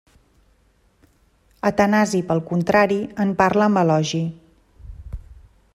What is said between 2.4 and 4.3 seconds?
contrari en parla amb elogi.